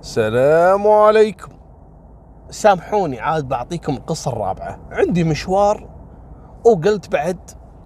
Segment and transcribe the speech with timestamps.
[0.00, 1.52] السلام عليكم.
[2.50, 4.78] سامحوني عاد بعطيكم القصة الرابعة.
[4.90, 5.88] عندي مشوار
[6.64, 7.38] وقلت بعد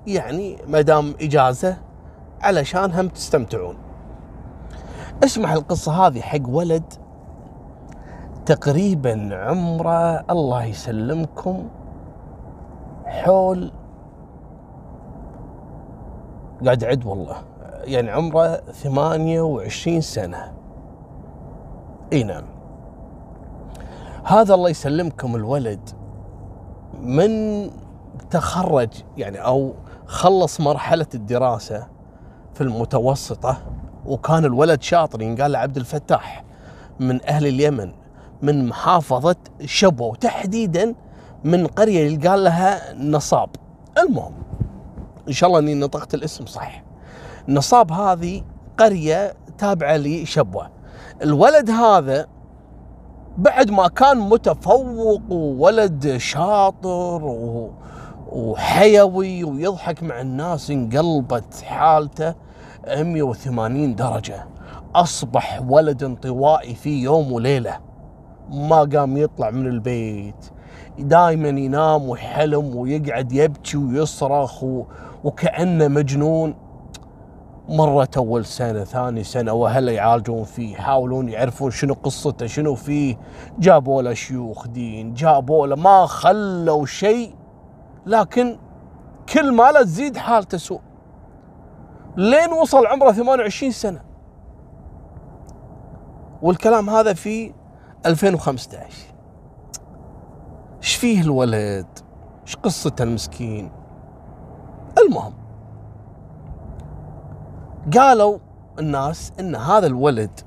[0.06, 1.76] يعني مدام إجازة
[2.40, 3.76] علشان هم تستمتعون.
[5.24, 6.92] اسمح القصة هذه حق ولد.
[8.46, 11.68] تقريبا عمره الله يسلمكم.
[13.06, 13.72] حول
[16.64, 17.36] قاعد أعد والله.
[17.84, 20.52] يعني عمره ثمانية وعشرين سنة.
[22.14, 22.44] إي نعم.
[24.24, 25.90] هذا الله يسلمكم الولد
[27.00, 27.70] من
[28.30, 29.74] تخرج يعني أو
[30.06, 31.86] خلص مرحلة الدراسة
[32.54, 33.56] في المتوسطة
[34.06, 36.44] وكان الولد شاطر ينقال له عبد الفتاح
[37.00, 37.92] من أهل اليمن
[38.42, 40.94] من محافظة شبوة وتحديدا
[41.44, 43.48] من قرية يقال لها نصاب.
[43.98, 44.34] المهم
[45.28, 46.84] إن شاء الله إني نطقت الاسم صح
[47.48, 48.42] نصاب هذه
[48.78, 50.73] قرية تابعة لشبوة.
[51.22, 52.26] الولد هذا
[53.38, 57.22] بعد ما كان متفوق وولد شاطر.
[58.32, 62.34] وحيوي ويضحك مع الناس انقلبت حالته
[62.88, 64.46] 180 درجة
[64.94, 67.78] أصبح ولد انطوائي في يوم وليلة
[68.50, 70.46] ما قام يطلع من البيت
[70.98, 74.64] دائما ينام ويحلم ويقعد يبكي ويصرخ.
[75.24, 76.54] وكأنه مجنون
[77.68, 83.16] مرت اول سنة ثاني سنة واهله يعالجون فيه يحاولون يعرفون شنو قصته شنو فيه.
[83.58, 87.34] جابوا له شيوخ دين جابوا له ما خلوا شيء
[88.06, 88.58] لكن
[89.28, 90.80] كل ما لا تزيد حالته سوء
[92.16, 94.00] لين وصل عمره 28 سنة.
[96.42, 97.52] والكلام هذا في
[98.06, 98.80] 2015
[100.82, 101.86] إيش فيه الولد؟
[102.46, 103.70] إيش قصته المسكين؟
[104.98, 105.43] المهم
[107.92, 108.38] قالوا
[108.78, 110.40] الناس إن هذا الولد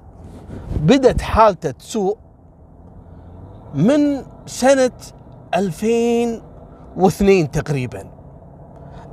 [0.81, 2.17] بدت حالته تسوء
[3.73, 4.91] من سنة
[5.55, 8.03] 2002 تقريبا.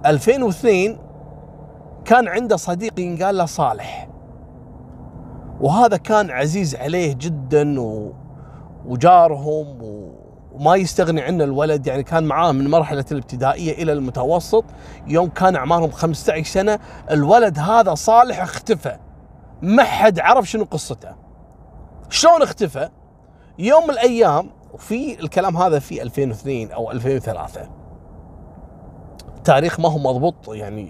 [0.06, 0.98] 2002
[2.04, 4.08] كان عنده صديق ينقال له صالح.
[5.60, 8.12] وهذا كان عزيز عليه جدا و...
[8.86, 10.10] وجارهم و...
[10.54, 14.64] وما يستغني عنه الولد يعني كان معاه من مرحلة الابتدائية إلى المتوسط.
[15.06, 16.78] يوم كان أعمارهم 15 سنة
[17.10, 18.96] الولد هذا صالح اختفى.
[19.62, 21.14] ما حد عرف شنو قصته.
[22.10, 22.88] شلون اختفى؟
[23.58, 27.70] يوم من الأيام وفي الكلام هذا في 2002 أو 2003
[29.44, 30.88] تاريخ ما هو مضبوط يعني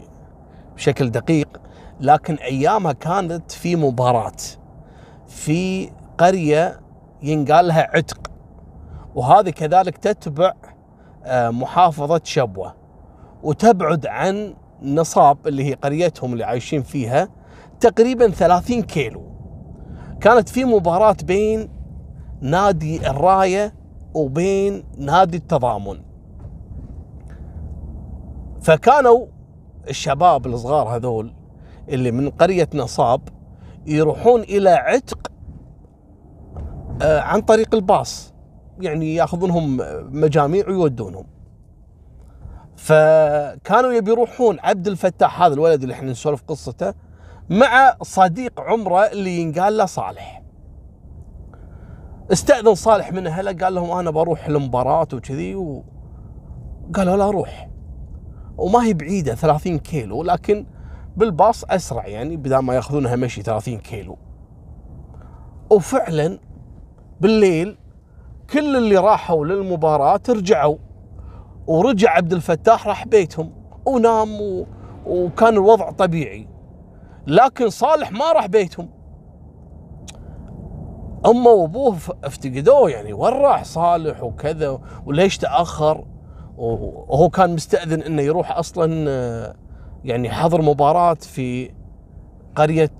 [0.76, 1.60] بشكل دقيق
[2.00, 4.32] لكن أيامها كانت في مباراة.
[5.28, 6.80] في قرية
[7.22, 8.30] ينقال لها عتق.
[9.14, 10.52] وهذه كذلك تتبع
[11.24, 12.74] آه، محافظة شبوة
[13.42, 17.28] وتبعد عن نصاب اللي هي قريتهم اللي عايشين فيها
[17.80, 19.22] تقريبا 30 كيلو.
[20.20, 21.68] كانت في مباراة بين
[22.40, 23.74] نادي الراية
[24.14, 26.00] وبين نادي التضامن.
[28.62, 29.26] فكانوا
[29.88, 31.34] الشباب الصغار هذول
[31.88, 33.20] اللي من قرية نصاب
[33.86, 35.30] يروحون إلى عتق
[37.02, 38.33] آه، عن طريق الباص.
[38.80, 39.80] يعني ياخذونهم
[40.20, 41.26] مجاميع ويودونهم.
[42.76, 46.94] فكانوا يبي يروحون عبد الفتاح هذا الولد اللي إحنا نسولف قصته
[47.50, 50.42] مع صديق عمره اللي ينقال له صالح.
[52.32, 57.70] استأذن صالح من أهله قال لهم أنا بروح المباراة وكذي وقالوا لا روح.
[58.58, 60.66] وما هي بعيدة 30 كيلو لكن
[61.16, 64.18] بالباص أسرع يعني بدل ما ياخذونها مشي 30 كيلو.
[65.70, 66.38] وفعلا
[67.20, 67.78] بالليل
[68.50, 70.76] كل اللي راحوا للمباراة رجعوا
[71.66, 73.52] ورجع عبد الفتاح راح بيتهم
[73.86, 74.66] ونام و...
[75.06, 76.48] وكان الوضع طبيعي.
[77.26, 78.88] لكن صالح ما راح بيتهم.
[81.26, 86.04] امه وابوه افتقدوه يعني وين راح صالح وكذا؟ وليش تأخر؟
[86.56, 89.54] وهو كان مستأذن إنه يروح أصلا
[90.04, 91.70] يعني حضر مباراة في
[92.56, 92.92] قرية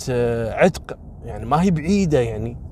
[0.50, 0.98] عتق.
[1.24, 2.63] يعني ما هي بعيدة يعني.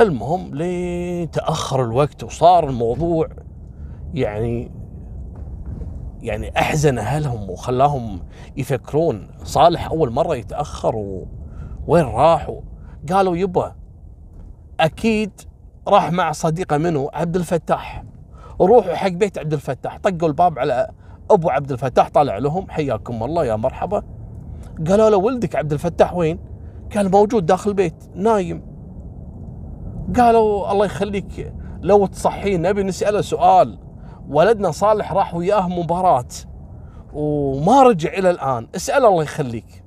[0.00, 3.28] المهم لين تاخر الوقت وصار الموضوع
[4.14, 4.70] يعني
[6.20, 8.20] يعني أحزن أهلهم وخلاهم
[8.56, 11.24] يفكرون صالح أول مرة يتأخر
[11.86, 12.50] وين راح
[13.12, 13.74] قالوا يبا
[14.80, 15.30] أكيد
[15.88, 18.04] راح مع صديقه منه عبد الفتاح.
[18.60, 20.90] روحوا حق بيت عبد الفتاح طقوا الباب على
[21.30, 24.02] أبو عبد الفتاح طالع لهم حياكم الله يا مرحبا.
[24.88, 26.38] قالوا له ولدك عبد الفتاح وين؟
[26.94, 28.75] قال موجود داخل البيت نايم.
[30.16, 33.78] قالوا الله يخليك لو تصحين نبي نسأله سؤال.
[34.28, 36.28] ولدنا صالح راح وياه مباراة.
[37.12, 38.68] وما رجع إلى الآن.
[38.76, 39.84] اسأله الله يخليك.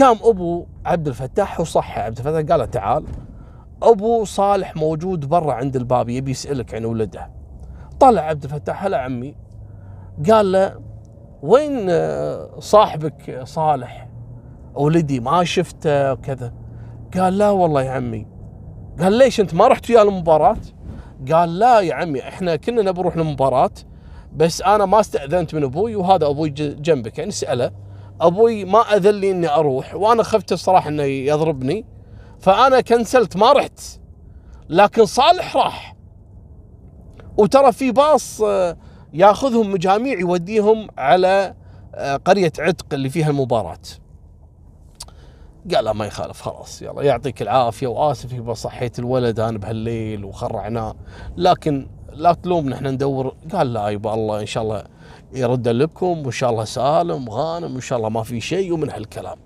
[0.00, 3.04] قام أبو عبد الفتاح وصحى عبد الفتاح قال تعال.
[3.82, 7.30] أبو صالح موجود برا عند الباب يبي يسألك عن ولده.
[8.00, 9.34] طلع عبد الفتاح هلا عمي.
[10.30, 10.80] قال له
[11.42, 11.90] وين
[12.58, 14.08] صاحبك صالح؟
[14.74, 16.12] ولدي ما شفته.
[16.12, 16.52] وكذا.
[17.16, 18.26] قال لا والله يا عمي.
[19.00, 20.56] قال ليش انت ما رحت وياه المباراة؟
[21.32, 23.70] قال لا يا عمي إحنا كنا نبي نروح المباراه
[24.36, 27.70] بس أنا ما استأذنت من أبوي وهذا أبوي جنبك يعني سأله.
[28.20, 31.84] أبوي ما أذن لي إني أروح وأنا خفت الصراحة إنه يضربني
[32.40, 33.80] فأنا كنسلت ما رحت.
[34.68, 35.96] لكن صالح راح.
[37.36, 38.76] وترى في باص آه،
[39.12, 41.54] ياخذهم مجاميع يوديهم على
[41.94, 43.78] آه، قرية عتق اللي فيها المباراة.
[45.74, 47.02] قال لا ما يخالف خلاص يلا.
[47.02, 50.94] يعطيك العافية وآسف يبا صحيت الولد أنا بهالليل وخرعناه
[51.36, 53.34] لكن لا تلومنا إحنا ندور.
[53.52, 54.84] قال لا يبا الله إن شاء الله
[55.32, 59.38] يرد لكم وإن شاء الله سالم غانم وإن شاء الله ما في شيء ومن هالكلام.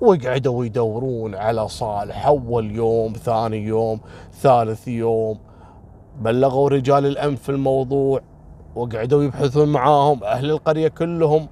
[0.00, 4.00] وقعدوا يدورون على صالح أول يوم ثاني يوم
[4.40, 5.38] ثالث يوم.
[6.20, 8.20] بلغوا رجال الامن في الموضوع
[8.74, 11.48] وقعدوا يبحثون معاهم أهل القرية كلهم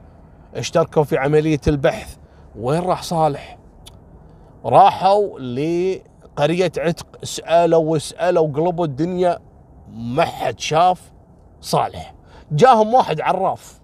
[0.55, 2.20] اشتركوا في عملية البحث.
[2.59, 3.59] وين راح صالح؟
[4.65, 9.39] راحوا لقرية عتق سألوا وسألوا قلبوا الدنيا
[9.93, 11.13] ما حد شاف
[11.61, 12.15] صالح.
[12.53, 13.81] جاهم واحد عراف.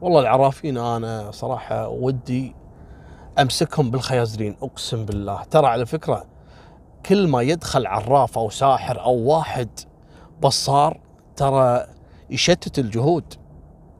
[0.00, 2.54] والله العرافين أنا صراحة ودي
[3.38, 5.42] أمسكهم بالخيازرين أقسم بالله.
[5.42, 6.24] ترى على فكرة
[7.06, 9.68] كل ما يدخل عراف أو ساحر أو واحد
[10.42, 11.00] بصار
[11.36, 11.86] ترى
[12.30, 13.34] يشتت الجهود.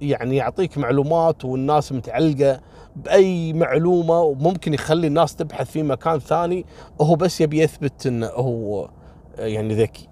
[0.00, 2.60] يعني يعطيك معلومات والناس متعلقة.
[2.96, 6.66] بأي معلومة وممكن يخلي الناس تبحث في مكان ثاني
[6.98, 8.88] وهو بس يبي يثبت إنه هو
[9.38, 10.08] يعني ذكي.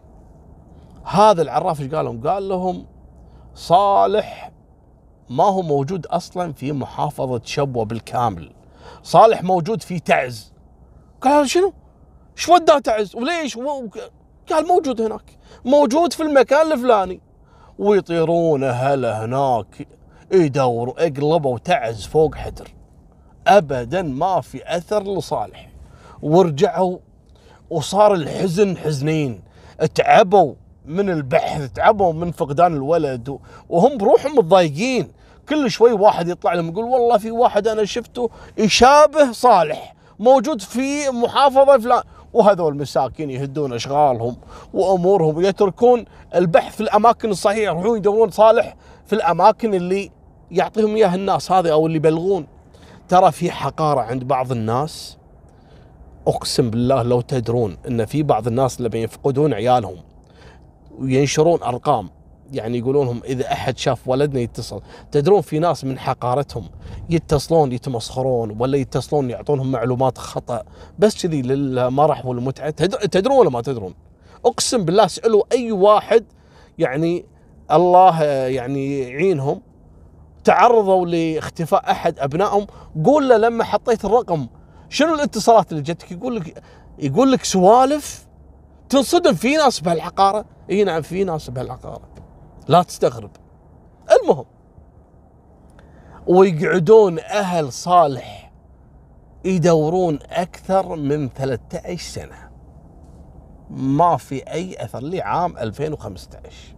[1.05, 2.87] هذا العراف إيش قال لهم؟ قال لهم
[3.55, 4.51] صالح
[5.31, 8.53] ما هو موجود أصلا في محافظة شبوة بالكامل.
[9.03, 10.53] صالح موجود في تعز.
[11.21, 11.73] قال شنو؟
[12.37, 13.59] إيش وداه تعز؟ وليش؟
[14.51, 17.21] قال موجود هناك، موجود في المكان الفلاني.
[17.79, 19.89] ويطيرون هلا هناك
[20.33, 22.69] يدوروا اقلبوا تعز فوق حدر
[23.47, 25.69] ابدا ما في أثر لصالح.
[26.23, 26.99] ورجعوا
[27.71, 29.43] وصار الحزن حزنين.
[29.95, 30.55] تعبوا
[30.87, 33.39] من البحث تعبوا من فقدان الولد
[33.69, 35.13] وهم بروحهم متضايقين.
[35.49, 39.95] كل شوي واحد يطلع لهم يقول والله في واحد أنا شفته يشابه صالح.
[40.19, 42.03] موجود في محافظة فلان.
[42.35, 44.37] وهذول المساكين يهدون أشغالهم
[44.75, 46.05] وأمورهم ويتركون
[46.35, 48.77] البحث في الأماكن الصحيحة يروحون يدورون صالح
[49.07, 50.11] في الأماكن اللي
[50.51, 52.47] يعطيهم إياها الناس هذه أو اللي يبلغون.
[53.09, 55.19] ترى في حقارة عند بعض الناس.
[56.27, 59.97] أقسم بالله لو تدرون إن في بعض الناس اللي بيفقدون عيالهم
[60.99, 62.11] وينشرون أرقام
[62.53, 64.83] يعني يقولون لهم إذا أحد شاف ولدنا يتصل
[65.13, 66.69] تدرون في ناس من حقارتهم
[67.11, 70.63] يتصلون يتمسخرون ولا يتصلون يعطونهم معلومات خطأ
[70.99, 72.71] بس كذي للمرح والمتعة.
[72.71, 73.95] تدرون ولا ما تدرون؟
[74.45, 76.25] أقسم بالله اسألوا أي واحد
[76.79, 77.25] يعني
[77.71, 79.61] الله يعني يعينهم
[80.45, 82.67] تعرضوا لاختفاء أحد أبنائهم
[83.05, 84.47] قول له لما حطيت الرقم
[84.89, 86.63] شنو الاتصالات اللي جتك؟ يقول لك
[86.99, 88.27] يقول لك سوالف
[88.89, 92.14] تنصدم في ناس بهالعقاره إي نعم في ناس بهالعقاره
[92.69, 93.31] لا تستغرب.
[94.13, 94.45] المهم
[96.27, 98.53] ويقعدون أهل صالح
[99.45, 102.51] يدورون أكثر من 13 سنة.
[103.71, 106.77] ما في أي أثر لعام 2015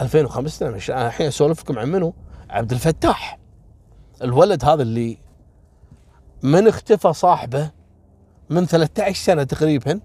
[0.00, 2.14] 2015 مش أنا الحين اسولف لكم عن منو؟
[2.50, 3.38] عبد الفتاح.
[4.22, 5.18] الولد هذا اللي
[6.42, 7.70] من اختفى صاحبه
[8.50, 10.00] من 13 سنة تقريبا.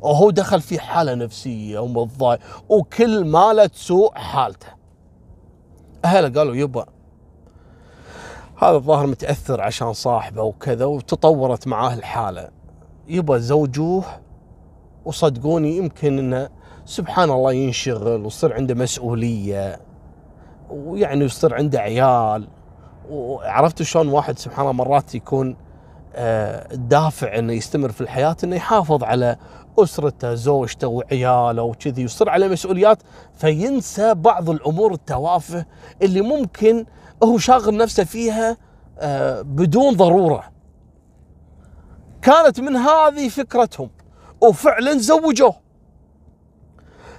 [0.00, 4.68] وهو دخل في حالة نفسية ومتضايق وكل ما لا تسوء حالته.
[6.04, 6.86] أهله قالوا يبا
[8.62, 12.48] هذا الظاهر متأثر عشان صاحبه وكذا وتطورت معاه الحالة.
[13.08, 14.04] يبا زوجوه
[15.04, 16.48] وصدقوني يمكن إنه
[16.84, 19.80] سبحان الله ينشغل ويصير عنده مسؤولية
[20.70, 22.48] ويعني يصير عنده عيال.
[23.10, 25.56] وعرفت شلون واحد سبحان الله مرات يكون
[26.14, 29.36] الدافع آه، إنه يستمر في الحياة إنه يحافظ على
[29.82, 33.02] أسرته زوجته وعياله وكذي يصير على مسؤوليات
[33.34, 35.66] فينسى بعض الأمور التوافه
[36.02, 36.86] اللي ممكن
[37.22, 38.56] هو شاغل نفسه فيها
[38.98, 40.44] آه، بدون ضرورة.
[42.22, 43.90] كانت من هذه فكرتهم
[44.40, 45.56] وفعلا زوجوه.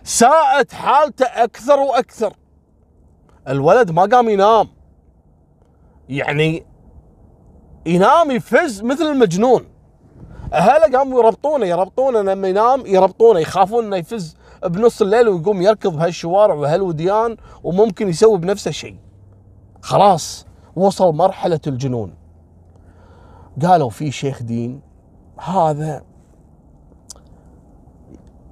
[0.04, 2.34] ساءت حالته أكثر وأكثر.
[3.48, 4.68] الولد ما قام ينام.
[6.10, 6.66] يعني
[7.86, 9.71] ينام يفز مثل المجنون
[10.54, 16.54] اهله قاموا يربطونه يربطونه لما ينام يربطونه يخافون إنه يفز بنص الليل ويقوم يركض بهالشوارع
[16.54, 18.98] وهالوديان وممكن يسوي بنفسه شيء.
[19.82, 22.14] خلاص وصل مرحلة الجنون.
[23.62, 24.82] قالوا في شيخ دين
[25.40, 26.04] هذا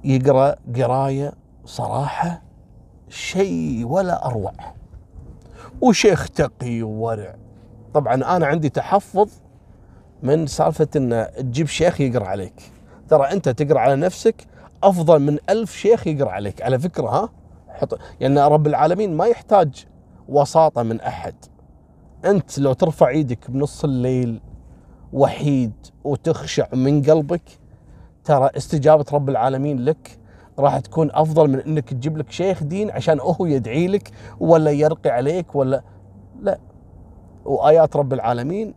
[0.04, 1.32] يقرأ قراية
[1.64, 2.42] صراحة
[3.08, 4.52] شيء ولا أروع.
[5.80, 7.34] وشيخ تقي وورع
[7.94, 9.30] طبعا أنا عندي تحفظ
[10.22, 12.72] من سالفة إن تجيب شيخ يقرأ عليك.
[13.08, 14.46] ترى أنت تقرأ على نفسك
[14.82, 16.62] أفضل من ألف شيخ يقرأ عليك.
[16.62, 17.28] على فكرة ها؟
[17.68, 19.86] حط يعني رب العالمين ما يحتاج
[20.28, 21.34] وساطة من أحد.
[22.24, 24.40] أنت لو ترفع إيدك بنص الليل
[25.12, 25.72] وحيد
[26.04, 27.42] وتخشع من قلبك
[28.24, 30.18] ترى استجابة رب العالمين لك
[30.58, 34.10] راح تكون أفضل من إنك تجيب لك شيخ دين عشان هو يدعي لك
[34.40, 35.82] ولا يرقي عليك ولا
[36.42, 36.58] لا.
[37.44, 38.74] وآيات رب العالمين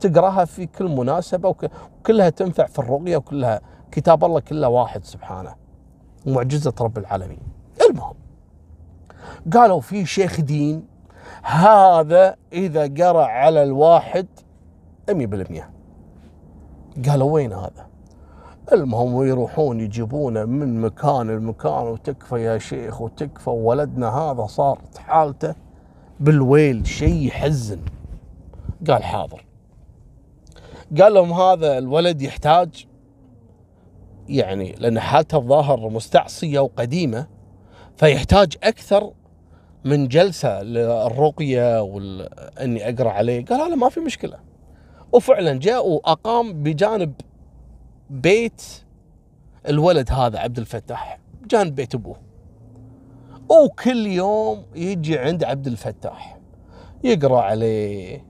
[0.00, 3.60] تقراها في كل مناسبة وكلها تنفع في الرقيه وكلها
[3.92, 5.54] كتاب الله كله واحد سبحانه.
[6.26, 7.38] معجزة رب العالمين.
[7.90, 8.14] المهم
[9.52, 10.86] قالوا في شيخ دين
[11.42, 14.26] هذا إذا قرأ على الواحد
[15.10, 15.70] 100%
[17.08, 17.86] قالوا وين هذا؟
[18.72, 25.54] المهم ويروحون يجيبونه من مكان لمكان وتكفى يا شيخ وتكفى ولدنا هذا صارت حالته
[26.20, 27.80] بالويل شيء يحزن
[28.90, 29.45] قال حاضر.
[31.00, 32.86] قال لهم هذا الولد يحتاج
[34.28, 37.26] يعني لأن حالته الظاهر مستعصية وقديمة
[37.96, 39.12] فيحتاج أكثر
[39.84, 43.44] من جلسة للرقية واني أقرأ عليه.
[43.44, 44.38] قال هذا ما في مشكلة.
[45.12, 47.12] وفعلا جاء وأقام بجانب
[48.10, 48.62] بيت
[49.68, 52.16] الولد هذا عبد الفتاح جانب بيت أبوه.
[53.50, 56.38] وكل يوم يجي عند عبد الفتاح
[57.04, 58.24] يقرأ عليه.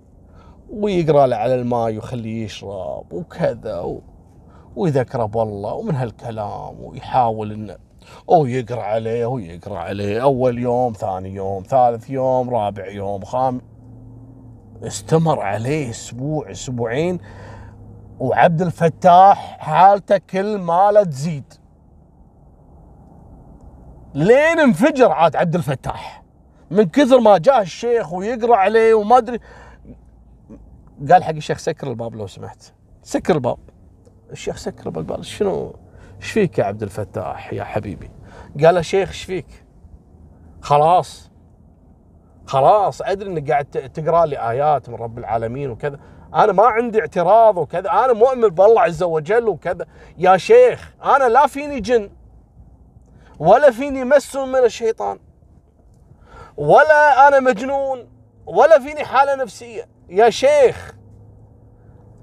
[0.71, 4.01] ويقرأ له على الماء ويخليه يشرب وكذا و...
[4.77, 7.77] ويذكره بالله ومن هالكلام ويحاول إنه
[8.31, 10.23] أو يقرأ عليه ويقرا عليه.
[10.23, 13.61] أول يوم ثاني يوم ثالث يوم رابع يوم خام
[14.83, 17.19] استمر عليه أسبوع أسبوعين.
[18.19, 21.55] وعبد الفتاح حالته كل ماله تزيد.
[24.15, 26.23] لين انفجر عاد عبد الفتاح.
[26.71, 29.39] من كثر ما جاء الشيخ ويقرأ عليه وما أدري
[31.11, 32.73] قال حق الشيخ سكر الباب لو سمحت.
[33.03, 33.59] سكر الباب.
[34.31, 35.75] الشيخ سكر الباب قال شنو؟
[36.23, 38.11] إيش فيك يا عبد الفتاح يا حبيبي؟
[38.65, 39.65] قال شيخ إيش فيك؟
[40.61, 41.31] خلاص.
[42.47, 45.99] خلاص أدري إنك قاعد تقرأ لي آيات من رب العالمين وكذا.
[46.35, 47.91] أنا ما عندي اعتراض وكذا.
[47.91, 49.87] أنا مؤمن بالله عز وجل وكذا.
[50.19, 52.11] يا شيخ أنا لا فيني جن.
[53.39, 55.19] ولا فيني مس من الشيطان.
[56.57, 58.09] ولا أنا مجنون.
[58.47, 59.96] ولا فيني حالة نفسية.
[60.09, 60.95] يا شيخ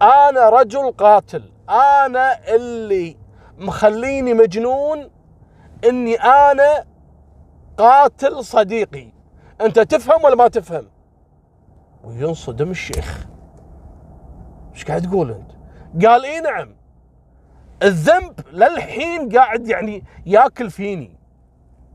[0.02, 1.44] أنا رجل قاتل.
[1.70, 3.18] أنا اللي
[3.58, 5.10] مخليني مجنون
[5.90, 6.86] إني أنا
[7.78, 9.12] قاتل صديقي.
[9.62, 10.90] أنت تفهم ولا ما تفهم؟
[12.04, 13.28] وينصدم الشيخ.
[14.74, 15.52] إيش قاعد تقول أنت؟
[16.06, 16.76] قال إي نعم.
[17.84, 21.20] الذنب للحين قاعد يعني ياكل فيني.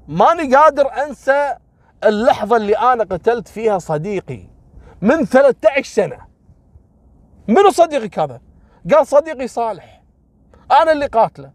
[0.08, 1.56] ماني قادر أنسى
[2.04, 4.57] اللحظة اللي أنا قتلت فيها صديقي.
[5.02, 6.18] من 13 سنة.
[7.48, 8.40] منو صديقك هذا؟
[8.94, 10.02] قال صديقي صالح.
[10.82, 11.52] أنا اللي قاتله.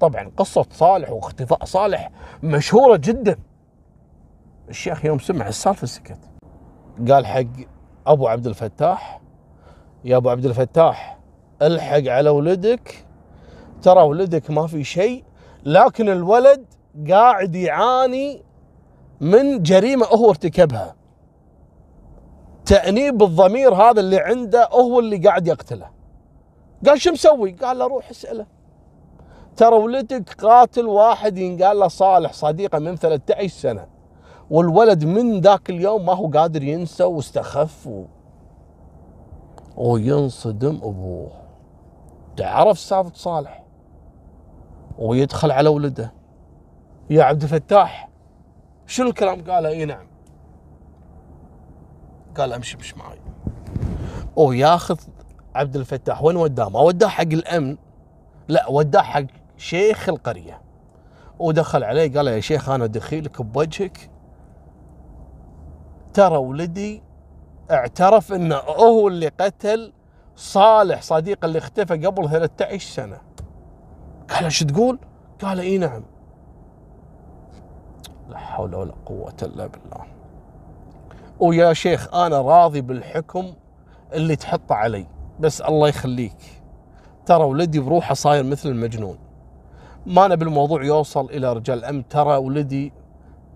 [0.00, 2.10] طبعا قصة صالح واختفاء صالح
[2.42, 3.38] مشهورة جدا.
[4.68, 6.18] الشيخ يوم سمع السالفة سكت.
[7.08, 7.42] قال حق
[8.06, 9.20] أبو عبد الفتاح
[10.04, 11.18] يا أبو عبد الفتاح
[11.62, 13.04] الحق على ولدك.
[13.82, 15.24] ترى ولدك ما في شيء
[15.64, 16.64] لكن الولد
[17.10, 18.42] قاعد يعاني
[19.20, 20.97] من جريمة هو ارتكبها.
[22.66, 25.90] تأنيب الضمير هذا اللي عنده هو اللي قاعد يقتله.
[26.86, 28.46] قال شو مسوي؟ قال له روح اسأله.
[29.56, 33.86] ترى ولدك قاتل واحد ينقال له صالح صديقه من 13 سنة.
[34.50, 38.04] والولد من ذاك اليوم ما هو قادر ينسى واستخف و...
[39.76, 41.30] وينصدم أبوه.
[42.36, 43.64] تعرف سالفة صالح؟
[44.98, 46.12] ويدخل على ولده.
[47.10, 48.08] يا عبد الفتاح
[48.86, 50.07] شنو الكلام؟ قاله اي نعم.
[52.40, 53.18] قال امشي مش معي
[54.36, 54.98] وياخذ
[55.54, 57.76] عبد الفتاح وين وداه؟ ما وداه حق الأمن.
[58.48, 59.24] لا وداه حق
[59.56, 60.60] شيخ القرية.
[61.38, 64.10] ودخل عليه قال يا شيخ أنا دخيلك بوجهك.
[66.12, 67.02] ترى ولدي
[67.70, 69.92] اعترف إنه هو اللي قتل
[70.36, 73.20] صالح صديقه اللي اختفى قبل 13 سنة.
[74.30, 74.98] قال إيش تقول؟
[75.42, 76.02] قال إي نعم.
[78.28, 80.17] لا حول ولا قوة إلا بالله.
[81.40, 83.52] ويا شيخ أنا راضي بالحكم
[84.12, 85.06] اللي تحطه علي.
[85.40, 86.36] بس الله يخليك.
[87.26, 89.18] ترى ولدي بروحه صاير مثل المجنون.
[90.06, 92.92] ما نبي الموضوع يوصل إلى رجال الامن ترى ولدي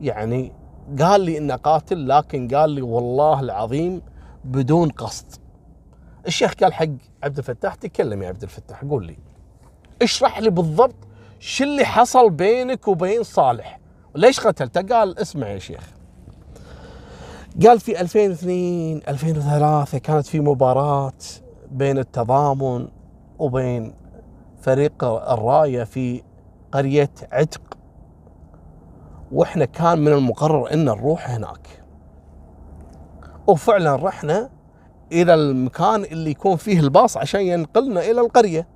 [0.01, 0.53] يعني
[1.01, 4.03] قال لي إنه قاتل لكن قال لي والله العظيم
[4.45, 5.27] بدون قصد.
[6.27, 6.87] الشيخ قال حق
[7.23, 9.19] عبد الفتاح تكلم يا عبد الفتاح قول لي.
[10.03, 10.97] اشرح لي بالضبط
[11.39, 13.81] شو اللي حصل بينك وبين صالح.
[14.15, 16.02] ليش قتلته؟ قال اسمع يا شيخ.
[17.61, 21.13] قال في 2002 2003 كانت في مباراة
[21.71, 22.89] بين التضامن
[23.39, 23.95] وبين
[24.63, 26.23] فريق الراية في
[26.73, 27.61] قرية عتق.
[29.33, 31.83] وإحنا كان من المقرر إن نروح هناك.
[33.47, 34.51] وفعلا رحنا
[35.13, 38.69] إلى المكان اللي يكون فيه الباص عشان ينقلنا إلى القرية.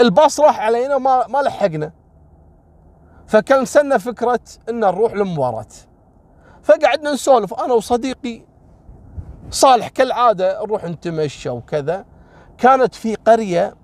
[0.00, 1.92] الباص راح علينا ما ما لحقنا.
[3.26, 5.66] فكنسلنا فكرة إن نروح للمباراة.
[6.62, 8.42] فقعدنا نسولف أنا وصديقي
[9.50, 12.04] صالح كالعادة نروح نتمشى وكذا.
[12.58, 13.74] كانت في قرية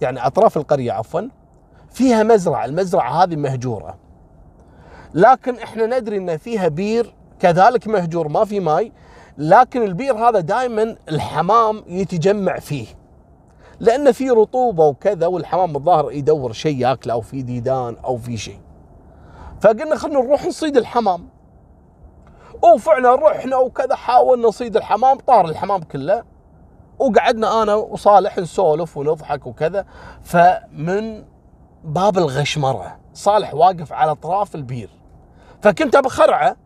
[0.00, 1.20] يعني أطراف القرية عفوا
[1.90, 3.98] فيها مزرعة المزرعة هذه مهجورة.
[5.14, 8.92] لكن إحنا ندري إن فيها بير كذلك مهجور ما في ماي
[9.38, 12.86] لكن البير هذا دائما الحمام يتجمع فيه.
[13.80, 18.60] لأن في رطوبة وكذا والحمام الظاهر يدور شيء ياكله أو في ديدان أو في شيء.
[19.60, 21.28] فقلنا خلينا نروح نصيد الحمام.
[22.62, 26.24] وفعلا رحنا وكذا حاولنا نصيد الحمام طار الحمام كله.
[26.98, 29.86] وقعدنا أنا وصالح نسولف ونضحك وكذا.
[30.22, 31.24] فمن
[31.84, 34.90] باب الغشمرة صالح واقف على اطراف البير.
[35.62, 36.56] فكنت بخرعة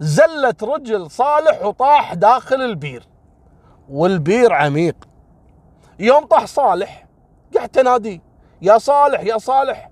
[0.00, 3.08] زلت رجل صالح وطاح داخل البير.
[3.88, 5.08] والبير عميق.
[5.98, 7.06] يوم طاح صالح
[7.56, 8.20] قعدت اناديه
[8.62, 9.90] يا صالح يا صالح.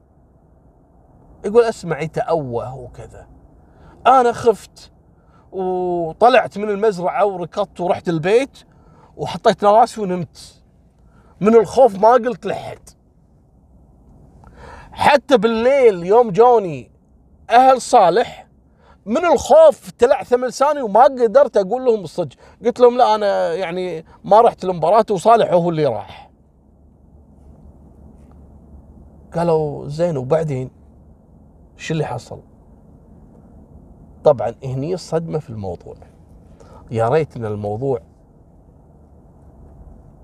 [1.44, 3.26] يقول اسمع يتأوه وكذا.
[4.06, 4.92] أنا خفت
[5.52, 8.58] وطلعت من المزرعة وركضت ورحت البيت
[9.16, 10.62] وحطيت راسي ونمت.
[11.40, 12.88] من الخوف ما قلت لحد.
[14.92, 16.90] حتى بالليل يوم جوني
[17.50, 18.48] أهل صالح
[19.06, 22.36] من الخوف تلعثم لساني وما قدرت أقول لهم الصدق.
[22.64, 26.30] قلت لهم لا أنا يعني ما رحت المباراه وصالح هو اللي راح.
[29.34, 30.70] قالوا زين وبعدين
[31.76, 32.40] شو اللي حصل؟
[34.26, 35.94] طبعا هني الصدمه في الموضوع.
[36.90, 38.00] يا ريت إن الموضوع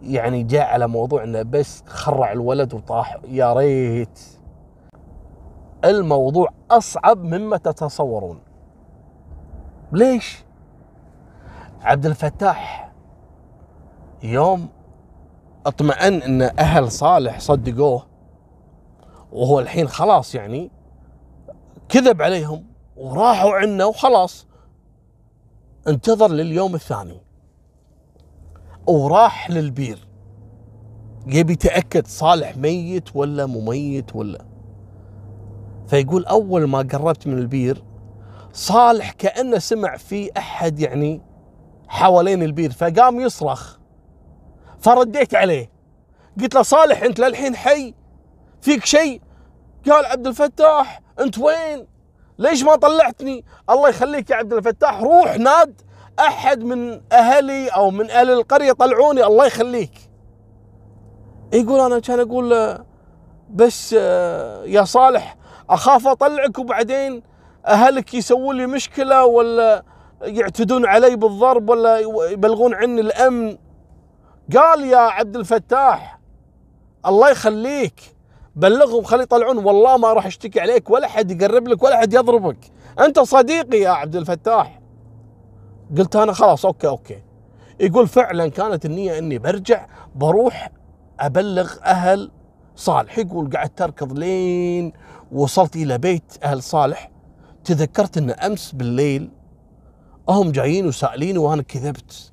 [0.02, 3.18] يعني جاء على موضوع إنه بس خرع الولد وطاح.
[3.28, 4.20] يا ريت.
[5.84, 8.40] الموضوع أصعب مما تتصورون.
[9.92, 10.44] ليش؟
[11.82, 12.92] عبد الفتاح
[14.22, 14.68] يوم
[15.66, 18.06] اطمئن إن أهل صالح صدقوه
[19.32, 20.70] وهو الحين خلاص يعني
[21.88, 22.71] كذب عليهم.
[22.96, 24.46] وراحوا عنا وخلاص.
[25.88, 27.20] انتظر لليوم الثاني.
[28.86, 30.08] وراح للبير.
[31.26, 34.46] يبي يتأكد صالح ميت ولا مميت ولا.
[35.86, 37.84] فيقول أول ما قربت من البير
[38.52, 41.22] صالح كأنه سمع في أحد يعني
[41.88, 43.78] حوالين البير فقام يصرخ.
[44.78, 45.70] فرديت عليه.
[46.40, 47.94] قلت له صالح أنت للحين حي؟
[48.60, 49.22] فيك شيء؟
[49.90, 51.91] قال عبد الفتاح أنت وين؟
[52.38, 55.80] ليش ما طلعتني؟ الله يخليك يا عبد الفتاح روح ناد.
[56.18, 60.10] أحد من أهلي أو من أهل القرية طلعوني الله يخليك.
[61.52, 62.78] يقول أنا كان أقول
[63.50, 65.36] بس آه، يا صالح
[65.70, 67.22] أخاف أطلعك وبعدين
[67.66, 69.84] أهلك يسوون لي مشكلة ولا
[70.22, 71.98] يعتدون علي بالضرب ولا
[72.30, 73.58] يبلغون عني الأمن.
[74.56, 76.18] قال يا عبد الفتاح
[77.06, 78.00] الله يخليك.
[78.56, 79.58] بلغهم خلي يطلعون.
[79.58, 82.70] والله ما راح اشتكي عليك ولا حد يقرب لك ولا حد يضربك.
[83.00, 84.80] أنت صديقي يا عبد الفتاح.
[85.98, 87.22] قلت أنا خلاص okay okay.
[87.80, 90.70] يقول فعلا كانت النية إني برجع بروح
[91.20, 92.30] أبلغ أهل
[92.76, 93.18] صالح.
[93.18, 94.92] يقول قعدت تركض لين
[95.32, 97.10] وصلت إلى بيت أهل صالح.
[97.64, 99.30] تذكرت إن أمس بالليل
[100.28, 102.32] هم جايين وسائليني وأنا كذبت.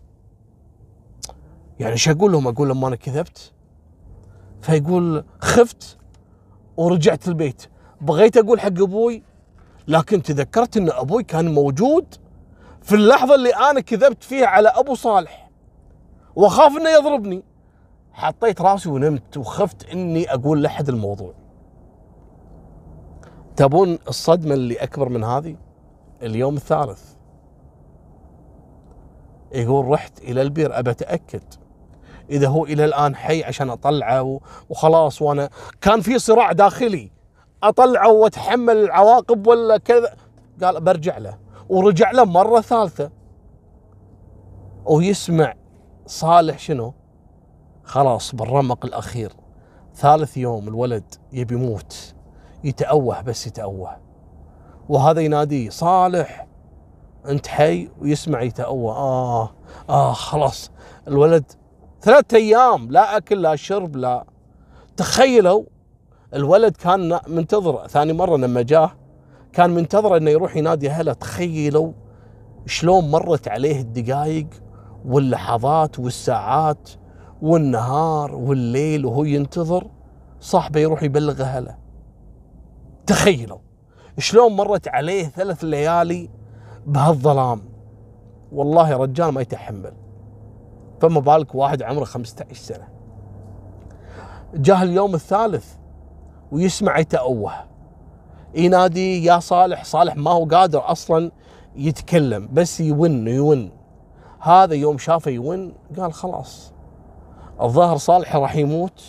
[1.79, 3.53] يعني إيش أقول لهم؟ أقول لهم أنا كذبت.
[4.61, 5.98] فيقول خفت
[6.79, 7.65] ورجعت البيت.
[8.01, 9.23] بغيت أقول حق أبوي
[9.87, 12.05] لكن تذكرت إن أبوي كان موجود
[12.81, 15.49] في اللحظة اللي أنا كذبت فيها على أبو صالح.
[16.35, 17.43] واخاف إنه يضربني.
[18.11, 21.33] حطيت راسي ونمت وخفت إني أقول لأحد الموضوع.
[23.55, 25.55] تبون الصدمة اللي أكبر من هذه؟
[26.21, 27.13] اليوم الثالث.
[29.51, 31.43] يقول رحت إلى البير أبى أتأكد.
[32.29, 34.39] إذا هو إلى الآن حي عشان أطلعه
[34.69, 35.49] وخلاص وأنا
[35.81, 37.11] كان في صراع داخلي.
[37.63, 40.15] أطلعه وأتحمل العواقب ولا كذا.
[40.63, 41.37] قال برجع له.
[41.69, 43.11] ورجع له مرة ثالثة.
[44.85, 45.53] ويسمع
[46.05, 46.93] صالح شنو؟
[47.83, 49.31] خلاص بالرمق الأخير.
[49.95, 52.15] ثالث يوم الولد يبي يموت.
[52.63, 53.97] يتأوه بس يتأوه.
[54.89, 56.47] وهذا يناديه صالح
[57.25, 58.95] أنت حي؟ ويسمع يتأوه.
[58.95, 59.51] آه
[59.89, 60.71] آه خلاص.
[61.07, 61.51] الولد
[62.01, 64.25] ثلاثة أيام لا أكل لا شرب لا.
[64.97, 65.63] تخيلوا
[66.33, 68.91] الولد كان منتظر ثاني مرة لما جاه
[69.53, 71.13] كان منتظر إنه يروح ينادي أهله.
[71.13, 71.91] تخيلوا
[72.65, 74.47] شلون مرت عليه الدقائق
[75.05, 76.89] واللحظات والساعات
[77.41, 79.87] والنهار والليل وهو ينتظر
[80.39, 81.77] صاحبه يروح يبلغ أهله.
[83.07, 83.57] تخيلوا
[84.17, 86.29] شلون مرت عليه ثلاث ليالي
[86.87, 87.61] بهالظلام.
[88.51, 89.93] والله رجال ما يتحمل.
[91.01, 92.87] فما بالك واحد عمره 15 سنة.
[94.53, 95.73] جاه اليوم الثالث
[96.51, 97.53] ويسمع يتأوه.
[98.55, 101.31] ينادي يا صالح صالح ما هو قادر أصلا
[101.75, 103.71] يتكلم بس يون يون.
[104.39, 106.73] هذا يوم شافه يون قال خلاص.
[107.61, 109.03] الظاهر صالح راح يموت.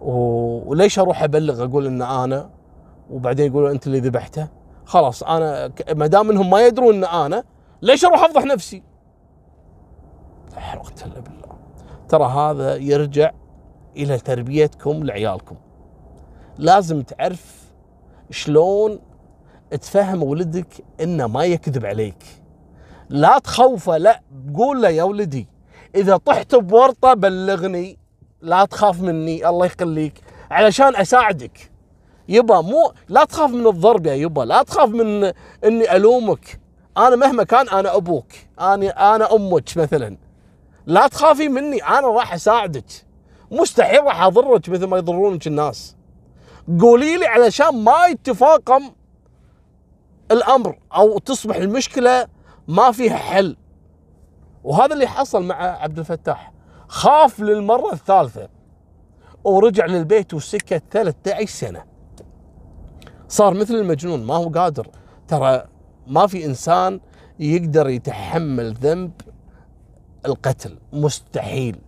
[0.00, 2.50] وليش أروح أبلغ أقول إن أنا؟
[3.10, 4.48] وبعدين يقولوا أنت اللي ذبحته.
[4.84, 7.44] خلاص أنا ما دام إنهم ما يدرون إن أنا
[7.82, 8.82] ليش أروح أفضح نفسي؟
[10.56, 11.58] لا إلا بالله.
[12.08, 13.30] ترى هذا يرجع
[13.96, 15.56] إلى تربيتكم لعيالكم.
[16.58, 17.72] لازم تعرف
[18.30, 18.98] شلون
[19.70, 22.24] تفهم ولدك إنه ما يكذب عليك.
[23.08, 24.20] لا تخوفه لا
[24.56, 25.48] قول له يا ولدي
[25.94, 27.98] إذا طحت بورطة بلغني
[28.42, 31.70] لا تخاف مني الله يخليك علشان أساعدك.
[32.28, 35.32] يبا مو لا تخاف من الضرب يا يبا لا تخاف من
[35.64, 36.60] إني ألومك.
[36.96, 40.16] أنا مهما كان أنا أبوك أنا أنا أمك مثلا.
[40.86, 42.84] لا تخافي مني أنا راح أساعدك.
[43.50, 45.96] مستحيل راح أضرك مثل ما يضرونك الناس.
[46.80, 48.82] قولي لي علشان ما يتفاقم
[50.30, 52.26] الأمر أو تصبح المشكلة
[52.68, 53.56] ما فيها حل.
[54.64, 56.52] وهذا اللي حصل مع عبد الفتاح.
[56.88, 58.48] خاف للمرة الثالثة
[59.44, 61.84] ورجع للبيت وسكت 13 سنة.
[63.28, 64.86] صار مثل المجنون ما هو قادر.
[65.28, 65.64] ترى
[66.06, 67.00] ما في إنسان
[67.40, 69.12] يقدر يتحمل ذنب
[70.26, 71.78] القتل مستحيل.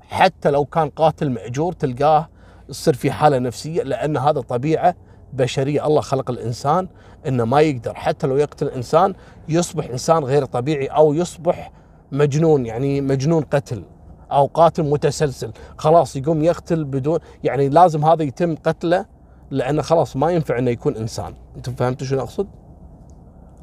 [0.00, 2.28] حتى لو كان قاتل مأجور تلقاه
[2.68, 4.94] يصير في حالة نفسية لأن هذا طبيعة
[5.32, 5.86] بشرية.
[5.86, 6.88] الله خلق الإنسان
[7.26, 7.94] إنه ما يقدر.
[7.94, 9.14] حتى لو يقتل إنسان
[9.48, 11.72] يصبح إنسان غير طبيعي أو يصبح
[12.12, 13.84] مجنون يعني مجنون قتل
[14.32, 15.52] أو قاتل متسلسل.
[15.78, 19.06] خلاص يقوم يقتل بدون يعني لازم هذا يتم قتله
[19.50, 21.34] لأنه خلاص ما ينفع إنه يكون إنسان.
[21.56, 22.48] أنتم فهمتوا شنو أقصد؟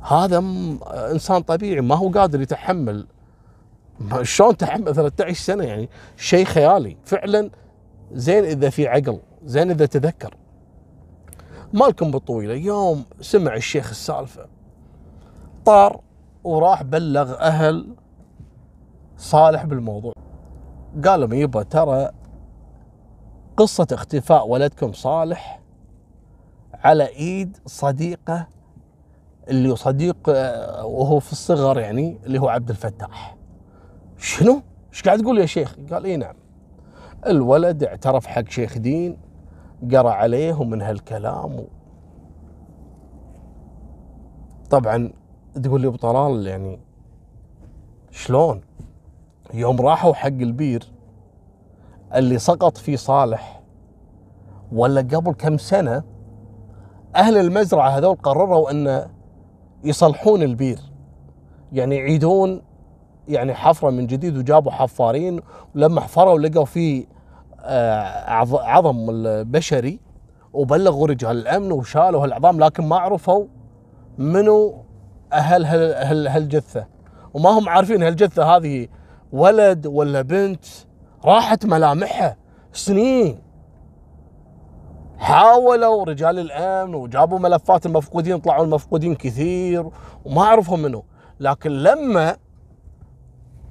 [0.01, 0.43] هذا
[1.11, 3.07] إنسان طبيعي ما هو قادر يتحمل
[4.21, 6.97] شلون تحمل 13 سنة؟ يعني شيء خيالي.
[7.05, 7.49] فعلا
[8.11, 10.37] زين إذا في عقل زين إذا تذكر.
[11.73, 14.47] مالكم بالطويلة يوم سمع الشيخ السالفة
[15.65, 16.01] طار
[16.43, 17.95] وراح بلغ أهل
[19.17, 20.13] صالح بالموضوع.
[21.05, 22.09] قال لهم يبا ترى
[23.57, 25.61] قصة اختفاء ولدكم صالح
[26.73, 28.47] على إيد صديقه
[29.49, 33.35] اللي صديق آه، وهو في الصغر يعني اللي هو عبد الفتاح.
[34.25, 34.61] شنو؟
[34.93, 36.35] إيش قاعد تقول يا شيخ؟ قال إي نعم
[37.27, 39.17] الولد اعترف حق شيخ دين
[39.91, 41.67] قرأ عليه ومن هالكلام و...
[44.69, 45.11] طبعا
[45.63, 46.79] تقول لي أبو طلال يعني
[48.11, 48.61] شلون؟
[49.53, 50.91] يوم راحوا حق البير
[52.15, 53.61] اللي سقط فيه صالح
[54.71, 56.03] ولا قبل كم سنة
[57.15, 59.09] أهل المزرعة هذول قرروا أن
[59.83, 60.79] يصلحون البير
[61.73, 62.61] يعني يعيدون
[63.27, 65.41] يعني حفرة من جديد وجابوا حفارين
[65.75, 67.05] ولما حفروا لقوا فيه
[67.59, 69.99] آه، عظم البشري
[70.53, 73.45] وبلغوا رجال الأمن وشالوا هالعظام لكن ما عرفوا
[74.17, 74.83] منو
[75.33, 75.65] أهل
[76.27, 76.85] هالجثة.
[77.33, 78.87] وما هم عارفين هالجثة هذه
[79.31, 80.65] ولد ولا بنت
[81.25, 82.37] راحت ملامحها
[82.73, 83.45] سنين.
[85.17, 89.89] حاولوا رجال الأمن وجابوا ملفات المفقودين طلعوا المفقودين كثير
[90.25, 91.03] وما عرفوا منه
[91.39, 92.35] لكن لما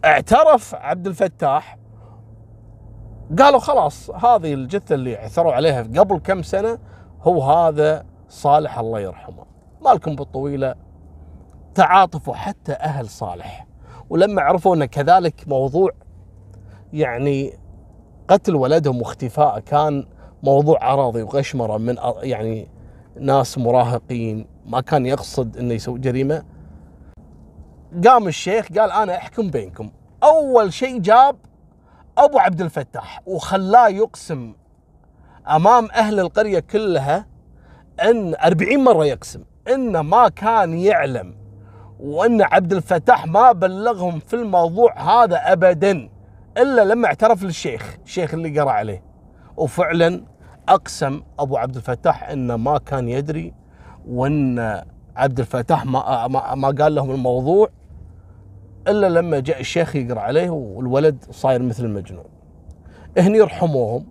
[0.04, 1.78] اعترف عبد الفتاح.
[3.38, 6.78] قالوا خلاص هذه الجثة اللي عثروا عليها قبل كم سنة
[7.22, 9.44] هو هذا صالح الله يرحمه.
[9.84, 10.74] مالكم بالطويلة.
[11.74, 13.66] تعاطفوا حتى أهل صالح.
[14.10, 15.90] ولما عرفوا أن كذلك موضوع
[16.92, 17.58] يعني
[18.28, 20.06] قتل ولدهم واختفاء كان
[20.42, 22.68] موضوع عراضي وغشمرة من يعني
[23.20, 26.42] ناس مراهقين ما كان يقصد إنه يسوي جريمة.
[28.06, 29.90] قام الشيخ قال أنا أحكم بينكم.
[30.22, 31.36] أول شيء جاب
[32.18, 34.54] أبو عبد الفتاح وخلاه يقسم
[35.48, 37.26] أمام أهل القرية كلها
[38.02, 41.34] إن 40 مرة يقسم انه ما كان يعلم
[42.00, 46.08] وإن عبد الفتاح ما بلغهم في الموضوع هذا ابدا
[46.58, 49.02] إلا لما اعترف للشيخ الشيخ اللي قرأ عليه.
[49.56, 50.24] وفعلا
[50.68, 53.54] أقسم أبو عبد الفتاح انه ما كان يدري
[54.08, 54.58] وإن
[55.16, 57.68] عبد الفتاح ما ما, قال لهم الموضوع.
[58.88, 62.24] إلا لما جاء الشيخ يقرأ عليه والولد صاير مثل المجنون.
[63.18, 64.06] هني رحموهم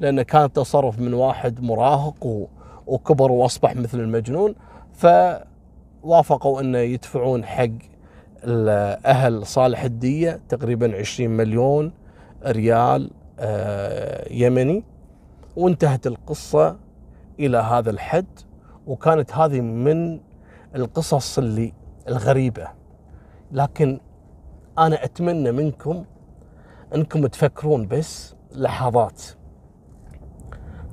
[0.00, 2.48] لأن كان تصرف من واحد مراهق
[2.86, 4.54] وكبر وأصبح مثل المجنون
[4.92, 7.68] فوافقوا إنه يدفعون حق
[8.44, 11.92] أهل صالح الدية تقريبا 20 مليون
[12.46, 14.84] ريال آه، يمني.
[15.56, 16.76] وانتهت القصة
[17.40, 18.26] إلى هذا الحد
[18.86, 20.20] وكانت هذه من
[20.76, 21.72] القصص اللي
[22.08, 22.79] الغريبة.
[23.52, 24.00] لكن
[24.78, 26.04] أنا أتمنى منكم
[26.94, 29.22] إنكم تفكرون بس لحظات.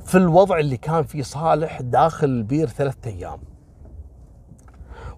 [0.05, 3.39] في الوضع اللي كان فيه صالح داخل البير ثلاثة أيام.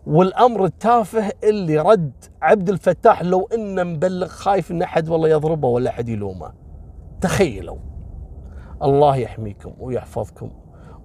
[0.07, 5.89] والأمر التافه اللي رد عبد الفتاح لو إنه مبلغ خايف إن أحد والله يضربه ولا
[5.89, 6.53] أحد يلومه.
[7.21, 7.77] تخيلوا.
[8.83, 10.51] الله يحميكم ويحفظكم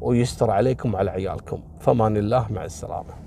[0.01, 1.63] ويستر عليكم وعلى عيالكم.
[1.81, 3.24] فمان الله مع السلامة.